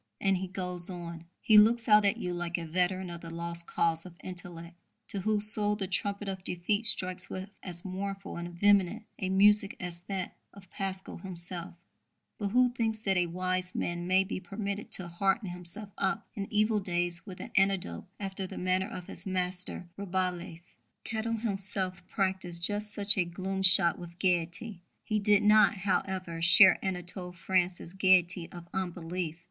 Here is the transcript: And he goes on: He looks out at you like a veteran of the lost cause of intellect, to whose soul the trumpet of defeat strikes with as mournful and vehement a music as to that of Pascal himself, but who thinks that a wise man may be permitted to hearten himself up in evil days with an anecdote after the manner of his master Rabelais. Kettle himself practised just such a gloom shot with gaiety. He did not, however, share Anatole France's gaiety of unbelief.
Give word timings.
And 0.19 0.35
he 0.37 0.47
goes 0.47 0.89
on: 0.89 1.25
He 1.41 1.59
looks 1.59 1.87
out 1.87 2.05
at 2.05 2.17
you 2.17 2.33
like 2.33 2.57
a 2.57 2.65
veteran 2.65 3.11
of 3.11 3.21
the 3.21 3.29
lost 3.29 3.67
cause 3.67 4.03
of 4.03 4.15
intellect, 4.23 4.75
to 5.09 5.19
whose 5.19 5.53
soul 5.53 5.75
the 5.75 5.85
trumpet 5.85 6.27
of 6.27 6.43
defeat 6.43 6.87
strikes 6.87 7.29
with 7.29 7.51
as 7.61 7.85
mournful 7.85 8.37
and 8.37 8.51
vehement 8.59 9.03
a 9.19 9.29
music 9.29 9.75
as 9.79 9.99
to 9.99 10.07
that 10.07 10.35
of 10.55 10.71
Pascal 10.71 11.17
himself, 11.17 11.75
but 12.39 12.47
who 12.47 12.69
thinks 12.71 13.03
that 13.03 13.15
a 13.15 13.27
wise 13.27 13.75
man 13.75 14.07
may 14.07 14.23
be 14.23 14.39
permitted 14.39 14.91
to 14.93 15.07
hearten 15.07 15.49
himself 15.49 15.89
up 15.99 16.25
in 16.33 16.51
evil 16.51 16.79
days 16.79 17.23
with 17.27 17.39
an 17.39 17.51
anecdote 17.55 18.07
after 18.19 18.47
the 18.47 18.57
manner 18.57 18.89
of 18.89 19.05
his 19.05 19.27
master 19.27 19.87
Rabelais. 19.97 20.79
Kettle 21.03 21.37
himself 21.37 22.01
practised 22.09 22.63
just 22.63 22.91
such 22.91 23.19
a 23.19 23.23
gloom 23.23 23.61
shot 23.61 23.99
with 23.99 24.17
gaiety. 24.17 24.81
He 25.03 25.19
did 25.19 25.43
not, 25.43 25.75
however, 25.75 26.41
share 26.41 26.83
Anatole 26.83 27.33
France's 27.33 27.93
gaiety 27.93 28.49
of 28.51 28.67
unbelief. 28.73 29.37